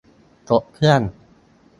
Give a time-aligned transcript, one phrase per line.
[0.49, 1.01] ตกเครื่อง